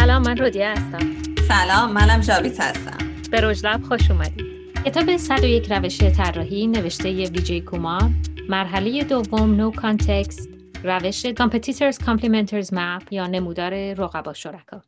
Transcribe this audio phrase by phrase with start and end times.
[0.00, 1.32] سلام من رودیه هستم.
[1.48, 2.98] سلام منم جاویت هستم.
[3.30, 4.46] به رجلب خوش اومدید.
[4.84, 8.10] کتاب 101 روش طراحی نوشته ی ویجی کومار
[8.48, 10.48] مرحله دوم Know Context
[10.84, 14.82] روش Competitors Complementers Map یا نمودار رقبا شرکا.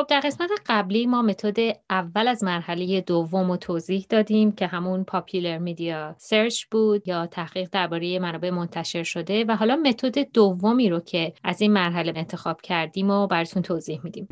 [0.00, 5.04] خب در قسمت قبلی ما متد اول از مرحله دوم رو توضیح دادیم که همون
[5.04, 11.00] Popular Media Search بود یا تحقیق درباره منابع منتشر شده و حالا متد دومی رو
[11.00, 14.28] که از این مرحله انتخاب کردیم و براتون توضیح میدیم.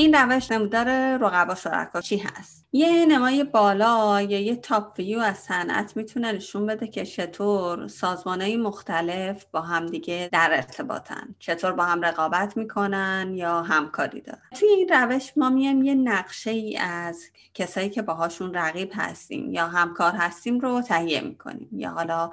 [0.00, 2.59] این روش نمودار رقبا شرکا چی هست.
[2.72, 8.56] یه نمای بالا یا یه تاپ ویو از صنعت می‌تونه نشون بده که چطور سازمانهای
[8.56, 11.34] مختلف با همدیگه در ارتباطن.
[11.38, 14.42] چطور با هم رقابت می‌کنن یا همکاری دارن.
[14.54, 19.66] توی این روش ما میایم یه نقشه ای از کسایی که باهاشون رقیب هستیم یا
[19.66, 21.68] همکار هستیم رو تهیه می‌کنیم.
[21.72, 22.30] یا حالا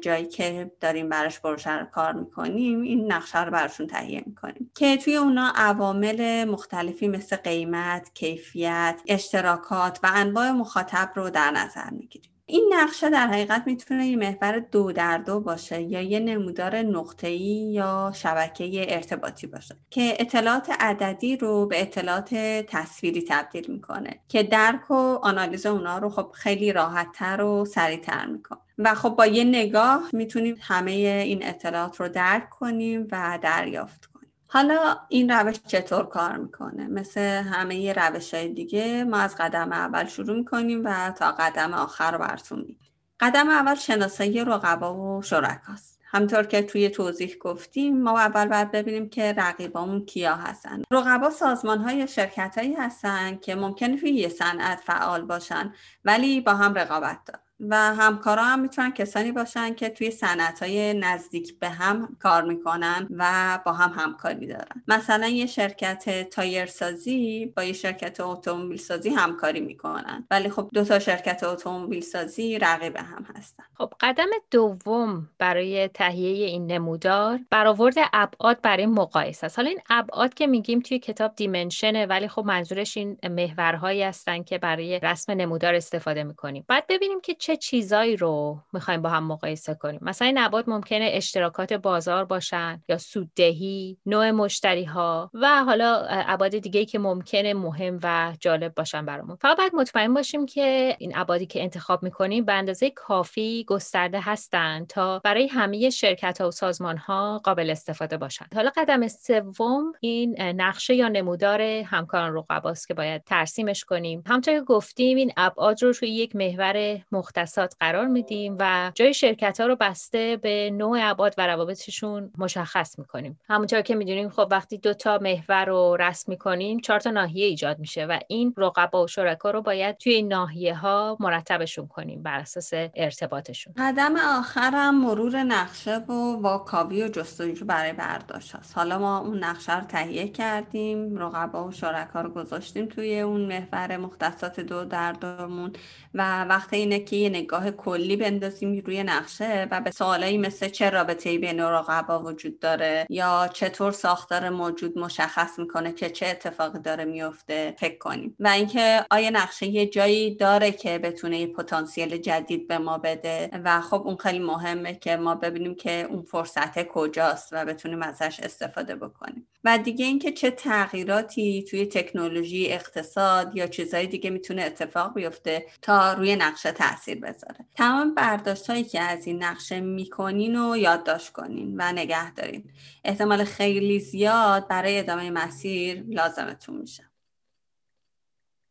[0.00, 4.70] جایی که داریم براش پروژه کار می‌کنیم این نقشه رو براشون تهیه می‌کنیم.
[4.74, 9.00] که توی اونا عوامل مختلفی مثل قیمت، کیفیت،
[9.48, 12.30] اشتراکات و انواع مخاطب رو در نظر می‌گیریم.
[12.46, 17.72] این نقشه در حقیقت می‌تونه یه محور دو در دو باشه یا یه نمودار نقطه‌ای
[17.72, 22.34] یا شبکه ارتباطی باشه که اطلاعات عددی رو به اطلاعات
[22.68, 28.58] تصویری تبدیل می‌کنه که درک و آنالیز اونا رو خب خیلی راحتتر و سریعتر می‌کنه.
[28.78, 34.17] و خب با یه نگاه می‌تونیم همه این اطلاعات رو درک کنیم و دریافت کنیم.
[34.50, 40.06] حالا این روش چطور کار می‌کنه؟ مثل همه روش های دیگه ما از قدم اول
[40.06, 42.76] شروع می‌کنیم و تا قدم آخر رو براتون
[43.20, 45.98] قدم اول شناسایی رقبا و شرکاست.
[46.10, 50.82] همطور که توی توضیح گفتیم ما اول باید ببینیم که رقیبامون کیا هستن.
[50.90, 55.72] رقبا سازمان های شرکت هایی هستن که ممکنه توی یه صنعت فعال باشن
[56.04, 57.47] ولی با هم رقابت دارن.
[57.60, 63.06] و همکارا هم می‌تونن کسانی باشن که توی صنعت های نزدیک به هم کار می‌کنن
[63.10, 64.82] و با هم همکاری دارن.
[64.88, 70.26] مثلا یه شرکت تایر سازی با یه شرکت اتومبیل سازی همکاری می‌کنن.
[70.30, 73.64] ولی خب دو تا شرکت اتومبیل سازی رقیب هم هستن.
[73.78, 80.46] خب قدم دوم برای تهیه این نمودار برآورد ابعاد برای مقایسه حالا این ابعاد که
[80.46, 86.24] میگیم توی کتاب دیمنشنه ولی خب منظورش این محورهایی هستن که برای رسم نمودار استفاده
[86.24, 86.64] می‌کنیم.
[86.68, 91.72] بعد ببینیم که چه چیزایی رو می‌خوایم با هم مقایسه کنیم؟ مثلا ابعاد ممکنه اشتراکات
[91.72, 98.32] بازار باشن یا سوددهی نوع مشتری ها و حالا ابعاد دیگه که ممکنه مهم و
[98.40, 99.36] جالب باشن برامون.
[99.36, 104.86] فقط باید مطمئن باشیم که این ابعادی که انتخاب می‌کنیم به اندازه کافی گسترده هستند
[104.86, 110.42] تا برای همه شرکت ها و سازمان ها قابل استفاده باشند حالا قدم سوم این
[110.42, 114.22] نقشه یا نمودار همکاران رقباست که باید ترسیمش کنیم.
[114.26, 119.14] همونطور که گفتیم این ابعاد رو روی یک محور مختص مختصات قرار میدیم و جای
[119.14, 123.40] شرکت ها رو بسته به نوع ابعاد و روابطشون مشخص می‌کنیم.
[123.48, 127.78] همونطور که می‌دونیم خب وقتی دو تا محور رو رسم می‌کنیم چهار تا ناحیه ایجاد
[127.78, 132.38] میشه و این رقبا و شرکا رو باید توی این ناحیه ها مرتبشون کنیم بر
[132.38, 133.74] اساس ارتباطشون.
[133.76, 138.78] قدم آخرم مرور نقشه و واکاوی و جستجو برای برداشت هست.
[138.78, 143.96] حالا ما اون نقشه رو تهیه کردیم رقبا و شرکا رو گذاشتیم توی اون محور
[143.96, 145.72] مختصات دو در دومون
[146.14, 150.90] و وقتی اینه که یه نگاه کلی بندازیم روی نقشه و به سوالایی مثل چه
[150.90, 157.04] رابطه‌ای بین رقبا وجود داره یا چطور ساختار موجود مشخص می‌کنه که چه اتفاقی داره
[157.04, 158.36] میفته فکر کنیم.
[158.40, 163.50] و اینکه آیا نقشه یه جایی داره که بتونه یه پتانسیل جدید به ما بده
[163.64, 168.40] و خب اون خیلی مهمه که ما ببینیم که اون فرصت کجاست و بتونیم ازش
[168.40, 169.48] استفاده بکنیم.
[169.64, 176.12] و دیگه اینکه چه تغییراتی توی تکنولوژی اقتصاد یا چیزهای دیگه می‌تونه اتفاق بیفته تا
[176.12, 177.66] روی نقشه تاثیر بذاره.
[177.76, 182.64] تمام برداشت هایی که از این نقشه می‌کنین و یادداشت کنین و نگه دارین.
[183.04, 187.07] احتمال خیلی زیاد برای ادامه مسیر لازمتون میشه.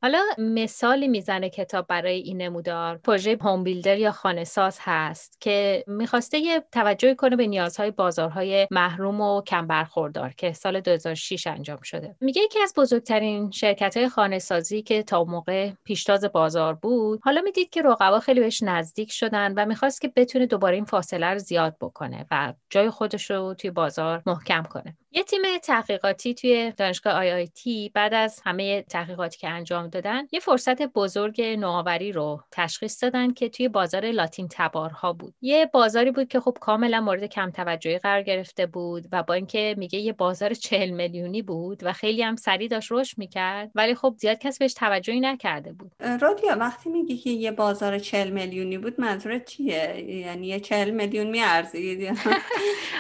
[0.02, 5.84] حالا مثالی می‌زنه کتاب برای این نمودار پروژه هوم بیلدر یا خانه ساز هست که
[5.88, 11.82] می‌خواسته یه توجه کنه به نیازهای بازارهای محروم و کم برخوردار که سال 2006 انجام
[11.84, 12.16] شده.
[12.22, 17.42] میگه یکی از بزرگترین شرکت های خانه سازی که تا موقع پیشتاز بازار بود حالا
[17.42, 21.40] می‌دید که رقبا خیلی بهش نزدیک شدن و می‌خواست که بتونه دوباره این فاصله رو
[21.40, 24.98] زیاد بکنه و جای خودش رو توی بازار محکم کنه.
[25.12, 30.28] یه تیم تحقیقاتی توی دانشگاه آی آی تی بعد از همه تحقیقاتی که انجام دادن
[30.32, 35.34] یه فرصت بزرگ نوآوری رو تشخیص دادن که توی بازار لاتین تبارها بود.
[35.42, 39.76] یه بازاری بود که خب کاملا مورد کم توجهی قرار گرفته بود و با اینکه
[39.78, 44.16] میگه یه بازار چهل میلیونی بود و خیلی هم سریع داشت رشد می‌کرد ولی خب
[44.18, 45.92] زیاد کسی بهش توجهی نکرده بود.
[46.22, 51.28] رادیا وقتی میگی که یه بازار چهل میلیونی بود منظورت چیه؟ یعنی یه چهل میلیون
[51.28, 52.18] میارزید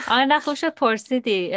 [0.08, 1.52] آره نه؟ خوش پرسیدی.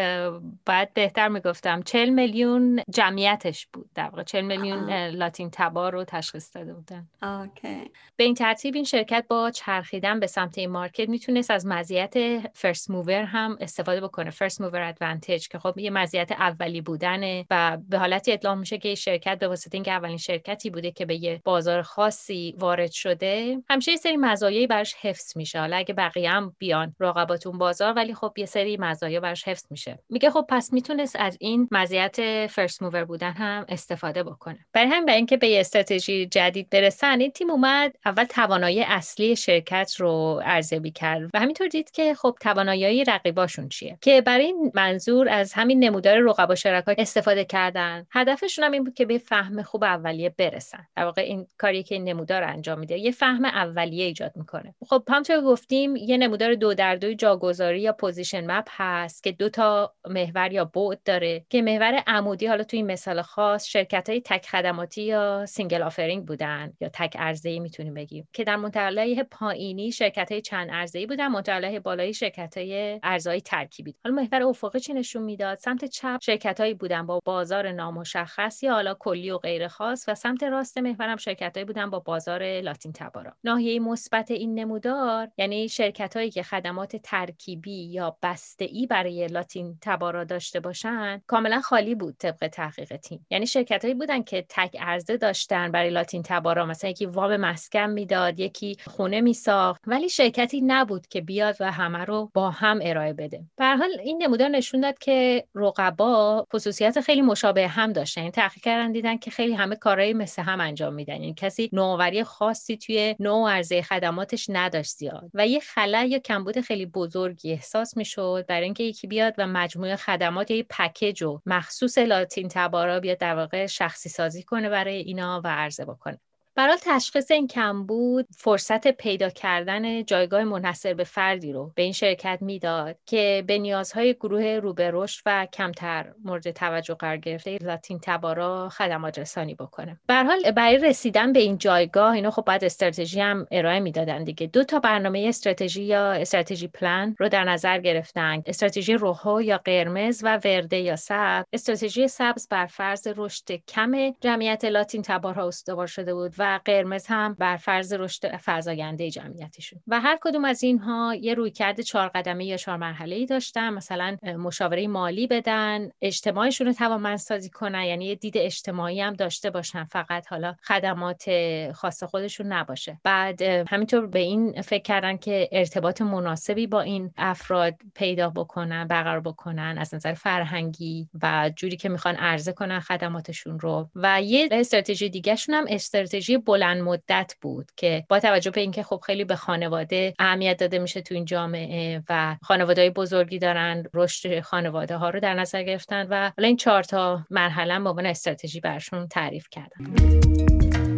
[0.66, 1.82] باید بهتر می‌گفتم.
[1.82, 4.22] چهل میلیون جمعیتش بود در واقع.
[4.22, 7.08] چهل میلیون لاتین تبار رو تشخیص داده بودن.
[7.22, 7.90] اوکی.
[8.16, 12.14] به این ترتیب این شرکت با چرخیدن به سمت این market می‌تونست از مزیت
[12.54, 14.30] first mover هم استفاده بکنه.
[14.30, 18.94] first mover advantage که خب یه مزیت اولی بودنه و به حالتی اطلاق میشه که
[18.94, 23.90] شرکت به واسطه اینکه اولین شرکتی بوده که به یه بازار خاصی وارد شده همیشه
[23.90, 25.60] یه سری مزایایی براش حفظ میشه.
[25.60, 29.48] حالا اگه بقیه هم بیان رقبا تو اون بازار ولی خب یه سری مزایا براش
[29.48, 29.98] حفظ میشه.
[30.08, 34.58] میگه خب پس می‌تونست از این مزیت first mover بودن هم استفاده بکنه.
[34.72, 39.36] برای همین برای اینکه به یه استراتژی جدید برسن این تیم اومد اول توانایی اصلی
[39.36, 43.98] شرکت رو ارزیابی کرد و همینطور دید که خب توانایی رقیباشون چیه.
[44.00, 48.94] که برای این منظور از همین نمودار رقبا شرکا استفاده کردن هدفشون هم این بود
[48.94, 50.86] که به فهم خوب اولیه برسن.
[50.96, 54.74] در واقع این کاری که این نمودار انجام میده یه فهم اولیه ایجاد می‌کنه.
[54.88, 59.48] خب همونطور گفتیم یه نمودار دو در دوی جاگذاری یا position map هست که دو
[59.48, 64.20] تا محور یا بعد داره که محور عمودی حالا توی این مثال خاص شرکت های
[64.20, 69.92] تک خدماتی یا single offering بودن یا تک عرضه‌ای می‌تونیم بگیم که در منطقه پایینی
[69.92, 73.94] شرکت های چند عرضه‌ای بودن منطقه بالایی شرکت های عرضه‌های ترکیبی.
[74.04, 78.72] حالا محور افقی چی نشون می‌داد؟ سمت چپ شرکت هایی بودن با بازار نامشخص یا
[78.72, 82.92] حالا کلی و غیر خاص و سمت راست محورم شرکت هایی بودن با بازار لاتین
[82.92, 83.32] تبارا.
[83.44, 89.78] ناحیه مثبت این نمودار یعنی شرکت هایی که خدمات ترکیبی یا بسته ای برای لاتین
[89.82, 93.26] تبارا داشته باشن کاملا خالی بود طبق تحقیق تیم.
[93.30, 97.90] یعنی شرکت هایی بودن که تک ارزه داشتن برای لاتین تبارا مثلا یکی وام مسکن
[97.90, 103.12] می‌داد یکی خونه میساخت ولی شرکتی نبود که بیاد و همه رو با هم ارائه
[103.12, 103.40] بده.
[103.56, 108.20] به حال این نمودار نشون داد که رقبا خصوصیت خیلی مشابه هم داشتن.
[108.20, 111.14] یعنی تحقیق کردن دیدن که خیلی همه کارهای مثل هم انجام میدن.
[111.14, 115.30] یعنی کسی نوآوری خاصی توی نوع عرضه خدماتش نداشت زیاد.
[115.34, 119.96] و یه خلل یا کمبود خیلی بزرگی احساس می‌شد برای اینکه یکی بیاد و مجموعه
[120.00, 125.40] خدمات یه پکیج و مخصوص لاتین تبارا بیاد در واقع شخصی سازی کنه برای اینا
[125.44, 126.20] و عرضه بکنه.
[126.54, 132.38] برای تشخیص این کمبود فرصت پیدا کردن جایگاه منحصر به فردی رو به این شرکت
[132.40, 138.68] می‌داد که به نیازهای گروه روبه رشد و کمتر مورد توجه قرار گرفته لاتین تبارا
[138.68, 140.00] خدمات رسانی بکنه.
[140.06, 144.46] به حال برای رسیدن به این جایگاه اینا خب باید استراتژی هم ارائه می‌دادن دیگه.
[144.46, 148.42] دو تا برنامه استراتژی یا استراتژی پلان رو در نظر گرفتن.
[148.46, 151.44] استراتژی روحو یا قرمز و ورده یا سبز.
[151.52, 157.36] استراتژی سبز بر فرض رشد کم جمعیت لاتین تبارها استوار شده بود و قرمز هم
[157.38, 162.56] بر فرض رشد فزاینده جمعیتشون و هر کدوم از اینها یه رویکرد چهار قدمه یا
[162.56, 163.70] چهار مرحله ای داشتن.
[163.70, 167.84] مثلا مشاوره مالی بدن اجتماعشون رو توانمندسازی کنن.
[167.84, 169.84] یعنی یه دید اجتماعی هم داشته باشن.
[169.84, 171.30] فقط حالا خدمات
[171.74, 173.00] خاص خودشون نباشه.
[173.04, 179.20] بعد همینطور به این فکر کردن که ارتباط مناسبی با این افراد پیدا بکنن برقرار
[179.20, 183.90] بکنن از نظر فرهنگی و جوری که می‌خوان عرضه کنن خدماتشون رو.
[183.94, 189.00] و یه استراتژی دیگه هم استراتژی بلند مدت بود که با توجه به اینکه خب
[189.06, 194.96] خیلی به خانواده اهمیت داده میشه تو این جامعه و خانواده بزرگی دارن رشد خانواده
[194.96, 199.08] ها رو در نظر گرفتن و حالا این چهار تا مرحله به عنوان استراتژی برشون
[199.08, 200.89] تعریف کردن.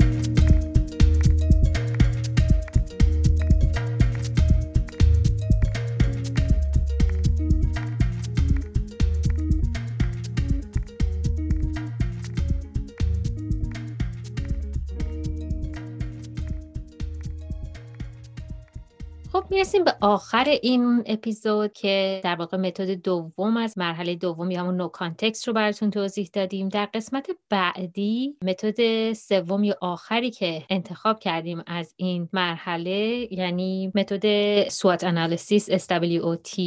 [19.63, 24.77] می‌رسیم به آخر این اپیزود که در واقع متد دوم از مرحله دوم یا همون
[24.77, 26.69] نو کانتکست رو براتون توضیح دادیم.
[26.69, 34.69] در قسمت بعدی متد سوم یا آخری که انتخاب کردیم از این مرحله یعنی متد
[34.69, 36.61] سوات انالیسیس SWOT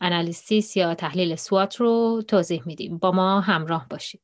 [0.00, 2.98] انالیسیس یا تحلیل سوات رو توضیح میدیم.
[2.98, 4.20] با ما همراه باشید.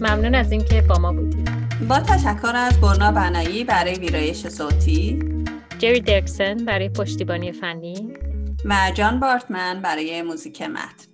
[0.00, 1.50] ممنون از اینکه با ما بودید.
[1.88, 5.37] با تشکر از برنا بنایی برای ویرایش صوتی.
[5.78, 8.12] جری درکسن برای پشتیبانی فنی.
[8.64, 11.07] و جان بارتمن برای موزیک متن.